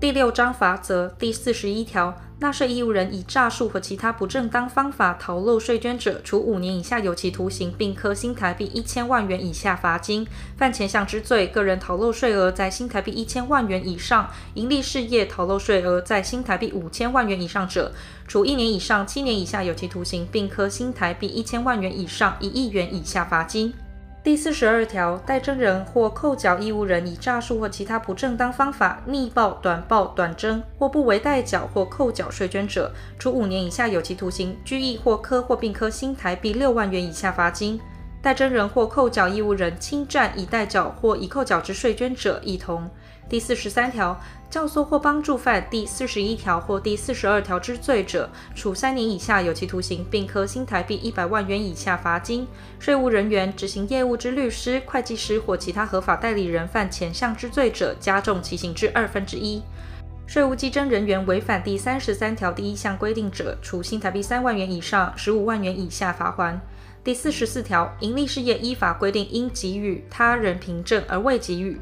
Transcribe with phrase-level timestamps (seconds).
[0.00, 10.26] 第六章法则第四十一条，纳税义务人以诈术和其他不正当方法逃漏税捐者，处五年以下有期徒刑，并科新台币一千万元以下罚金。
[10.58, 17.90] 犯前项之罪，个人逃漏税额在新台币一千万元以上，营利事业逃漏税额在新台币五千万元以上者，
[18.28, 23.72] 处一年以上七年以下有期徒刑，并科新台币一千万元以上一亿元以下罚金。
[24.24, 37.78] 第四十二条，代征人或扣缴义务人以诈术或其他不正当方法逆报、短报、短征或不为代缴或扣缴税捐者，处五年以下有期徒刑、拘役或科或并科新台币六万元以下罚金。
[38.22, 42.88] 代征人或扣缴义务人侵占已代缴或已扣缴之税捐者，一同。
[43.28, 52.46] 第四十三条，教唆或帮助犯第四十一条或第四十二条之罪者，处三年以下有期徒刑，并科新台币一百万元以下罚金。
[52.78, 59.62] 税务人员、执行业务之律师、会计师或其他合法代理人犯前项之罪者，加重其刑至二分之一。
[60.26, 66.58] 税务稽征人员违反第三十三条第一项规定者，处新台币三万元以上十五万元以下罚锾。
[67.02, 71.78] 第四十四条，营利事业依法规定应给予他人凭证而未给予。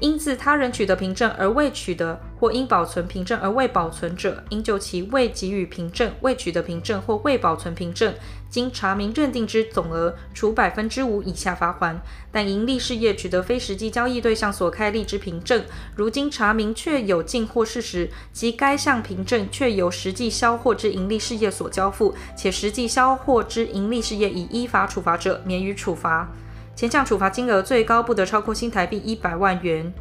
[0.00, 8.12] 因自他人取得凭证而未取得，或因保存凭证而未保存者，应就其未给予凭证、未取得凭证或未保存凭证，
[8.50, 11.94] 经查明认定之总额，处百分之五以下罚锾。
[12.32, 15.62] 但营利事业取得非实际交易对象所开立之凭证，
[15.94, 26.28] 如经查明确有进货事实，及该项凭证确由实际销货之营利事业所交付，且实际销货之营利事业已依法处罚者，免予处罚。
[26.74, 29.92] 前项处罚金额最高不得超过新台币一百万元。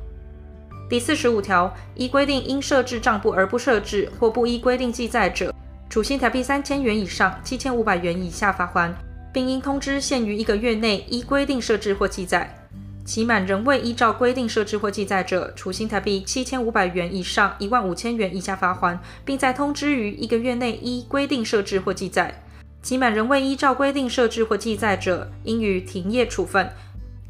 [0.90, 5.54] 第四十五条，依规定应设置账簿而不设置，或不依规定记载者，
[5.90, 8.92] 处新台币三千元以上七千五百元以下罚锾，
[9.32, 12.58] 并应通知限于一个月内依规定设置或记载。
[13.04, 22.44] 期满仍未依照规定设置或记载者，处新台币七千五百元以上一万五千元以下罚锾，并在通知于一个月内依规定设置或记载。
[22.82, 26.70] 期满仍未依照规定设置或记载者，应予停业处分。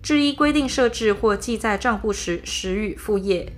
[0.02, 3.52] 至依规定设置或记载账簿时，时予复业。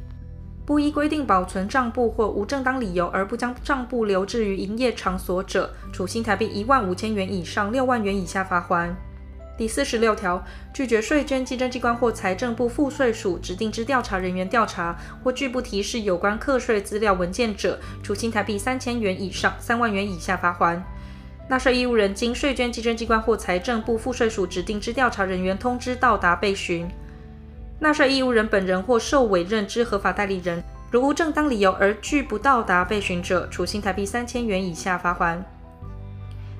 [0.65, 8.93] 不依规定保存账簿或无正当理由而不将账簿留置于营业场所者，处新台币一万五千元以上六万元以下罚锾。
[9.55, 10.43] 第四十六条，
[10.73, 20.81] 拒绝税捐稽征机关或财政部赋税署指定之调查人员调查，或拒不提示有关课税资料文件者，处新台币三千元以上三万元以下罚锾。
[21.53, 26.89] 纳税义务人经税捐稽征机关或财政部赋税署指定之调查人员通知到达被询，
[27.79, 35.37] 纳税义务人本人或受委任之合法代理人，如无正当理由而拒不到达被询者，处新台币三千元以下罚锾。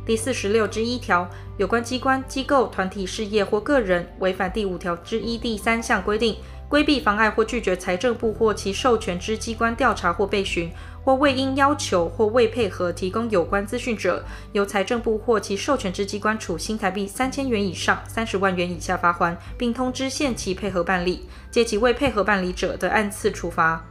[0.05, 1.27] 第四十六之一条，
[1.57, 6.37] 有关机关、机构、团体、事业或个人违反第五条之一第三项规定，
[6.67, 10.71] 规避、妨碍或拒绝财政部或其授权之机关调查或备询，
[11.03, 21.19] 或未应要求或未配合提供有关资讯者，由财政部或其授权之机关处新台币三千元以上三十万元以下罚锾，并通知限期配合办理；
[21.51, 23.85] 借其未配合办理者，的按次处罚。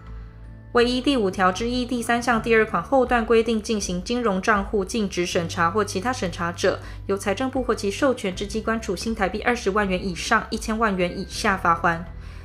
[0.72, 12.00] 唯依第五条之一第三项第二款后段规定进行金融账户禁止审查或其他审查者，由财政部或其授权之机关处新台币二十万元以上一千万元以下罚锾。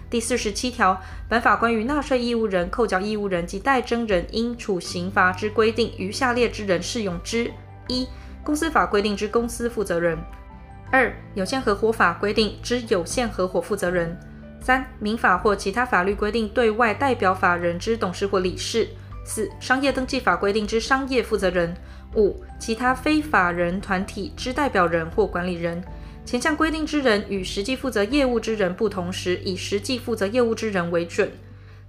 [0.10, 7.52] 第四十七条，本法关于纳税义务人、扣缴义务人及代征人应处刑罚之规定，于下列之人适用之：
[7.90, 8.08] 一、
[8.42, 10.18] 公司法规定之公司负责人；
[10.92, 14.16] 二、有限合伙法规定之有限合伙负责人；
[14.62, 18.86] 三、民法或其他法律规定对外代表法人之董事或理事；
[19.26, 21.74] 四、商业登记法规定之商业负责人；
[22.16, 25.84] 五、其他非法人团体之代表人或管理人。
[26.28, 31.32] 前项规定之人与实际负责业务之人不同时，以实际负责业务之人为准。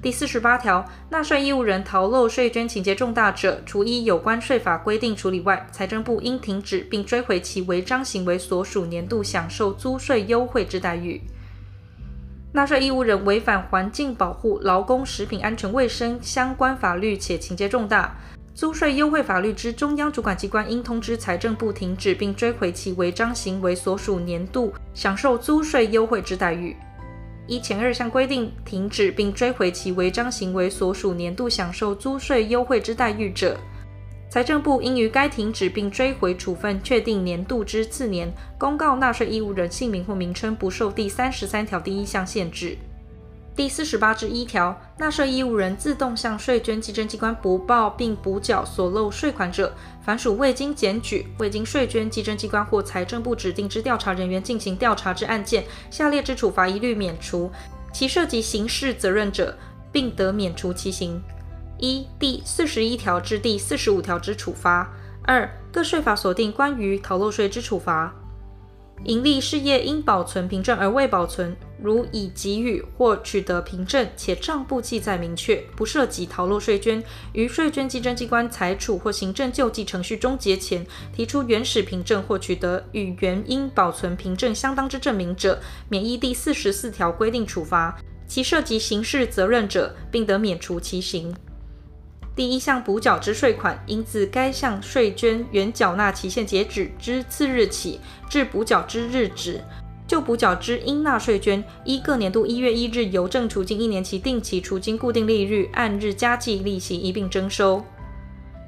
[0.00, 11.20] 第四十八条，纳税义务人逃漏税捐情节重大者，除依有关税法规定处理外，财政部应停止并追回其违章行为所属年度享受租税优惠之待遇。
[12.52, 18.16] 纳税义务人违反环境保护、劳工、食品安全卫生相关法律且情节重大。
[18.58, 26.74] 租税优惠法律之中央主管机关应通知财政部停止并追回其违章行为所属年度享受租税优惠之待遇。
[27.46, 33.56] 依前二项规定停止并追回其违章行为所属年度享受租税优惠之待遇者，
[34.28, 38.28] 财政部应于该停止并追回处分确定年度之次年
[38.58, 42.76] 公告纳税义务人姓名或名称不受第三十三条第一项限制。
[43.58, 57.50] 第四十八之一条，纳税义务人自动向税捐稽征机关补报并补缴所漏税款者，凡属未经检举、未经税捐稽征机关或财政部指定之调查人员进行调查之案件，下列之处罚一律免除。
[57.92, 59.58] 其涉及刑事责任者，
[59.90, 61.20] 并得免除其刑。
[61.78, 64.86] 一、第四十一条至第四十五条之处罚；
[65.24, 68.14] 二、各税法所定关于逃漏税之处罚。
[69.04, 77.02] 盈利事业因保存凭证而未保存，如已给予或取得凭证，且账簿记载明确，不涉及逃漏税捐，
[77.32, 80.84] 于税捐稽征机关裁处或行政救济程序终结前，
[81.14, 87.94] 提出原始凭证或取得与原应保存凭证相当之证明者，免依第四十四条规定处罚；
[88.26, 91.34] 其涉及刑事责任者，并得免除其刑。
[92.38, 97.98] 第一项补缴之税款，应自该项税捐原缴纳期限截止之次日起
[98.30, 99.60] 至补缴之日止，
[100.06, 107.84] 就补缴之应纳税捐，依各年度一月一日邮政储金一年期定期储金固定利率按日加计利息一并征收。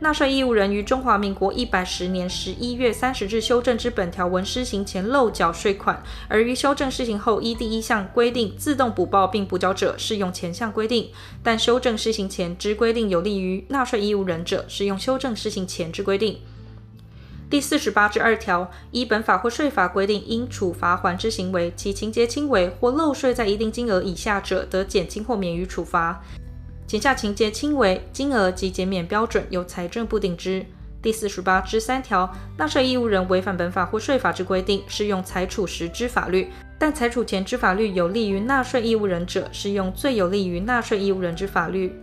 [0.02, 11.10] 纳税义务人于中华民国一百十年十一月三十日修正之本条文施行前漏缴税款，而于修正施行后依第一项规定自动补报并补缴者，适用前项规定；
[11.42, 16.38] 但修正施行前之规定有利于纳税义务人者，适用修正施行前之规定。
[17.50, 26.22] 第四十八之二条，依本法或税法规定应处罚还之行为，其情节轻微或漏税在一定金额以下者，得减轻或免于处罚。
[26.90, 30.66] 减下情节轻微，金额及减免标准由财政部定之。
[31.00, 36.46] 第四十八之三条，纳税义务人违反本法或税法之规定，适用裁处时之法律；
[36.80, 41.94] 但裁处前之法律有利于纳税义务人者，适用最有利于纳税义务人之法律。